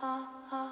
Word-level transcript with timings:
ah, 0.00 0.22
ah. 0.52 0.67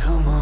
come 0.00 0.28
on. 0.28 0.39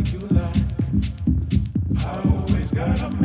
like 0.00 0.12
you 0.12 0.20
like. 0.30 0.56
I 2.06 2.22
always 2.28 2.72
gotta. 2.72 3.19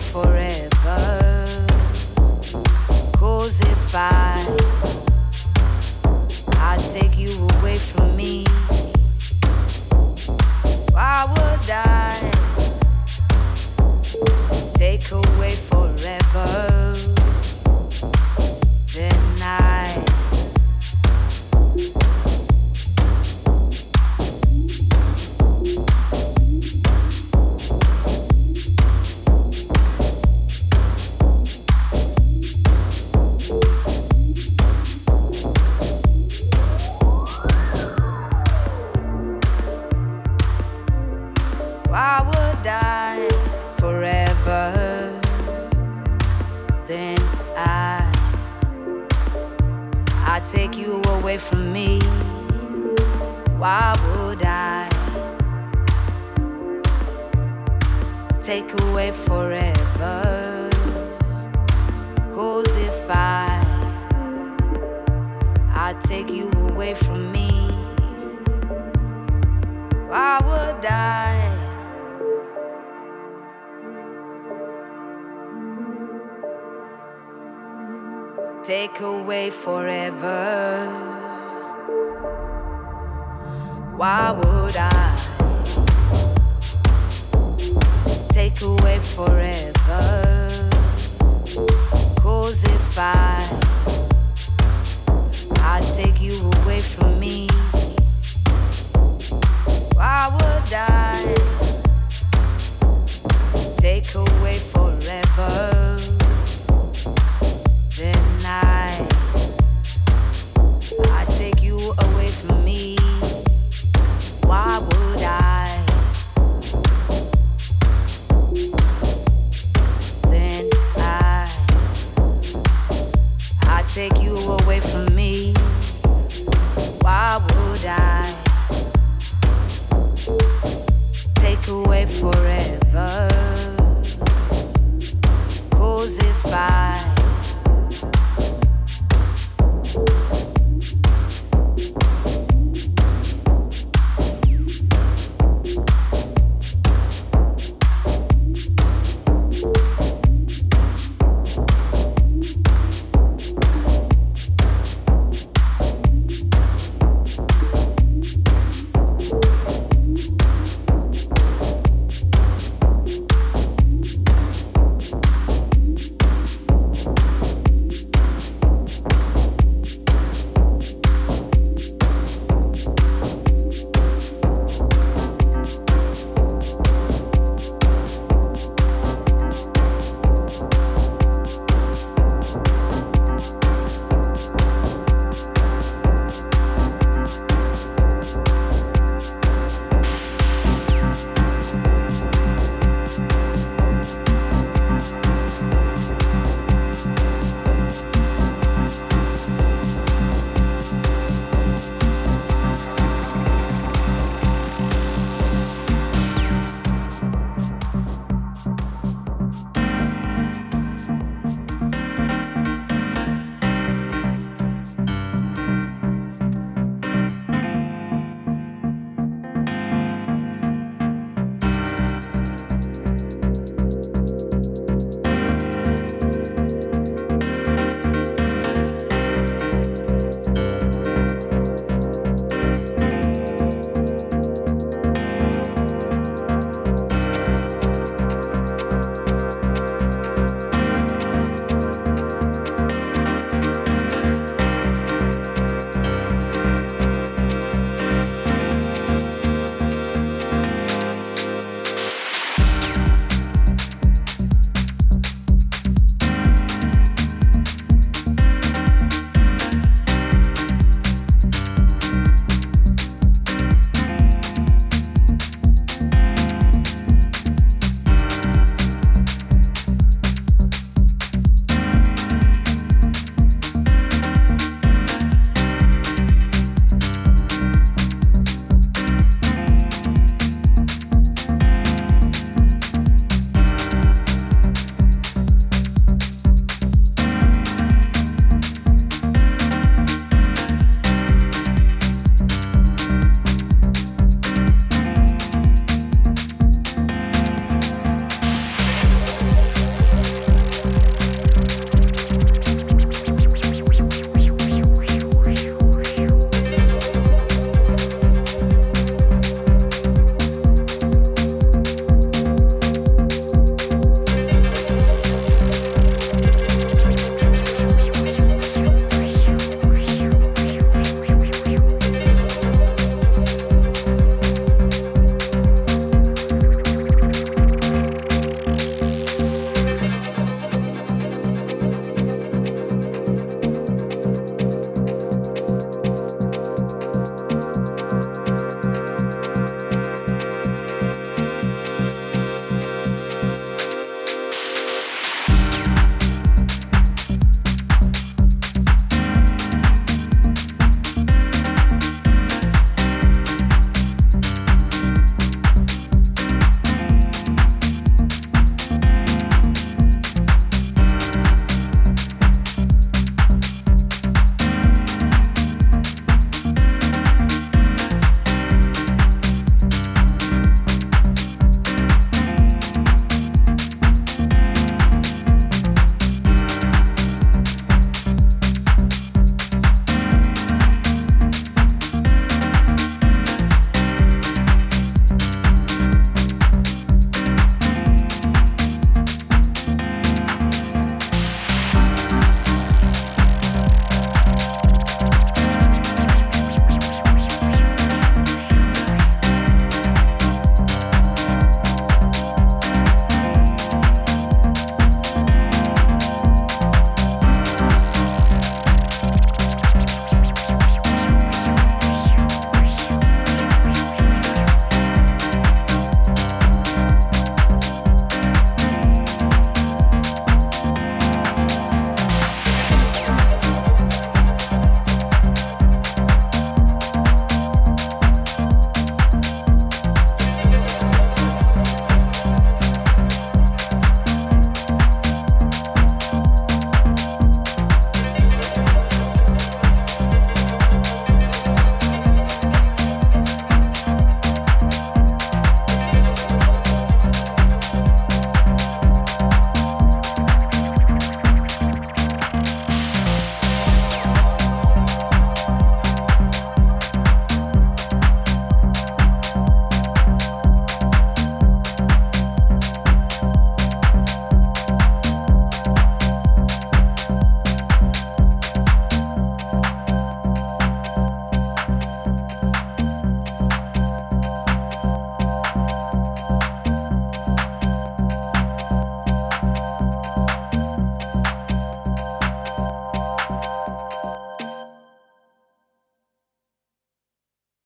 Forever? 0.00 0.51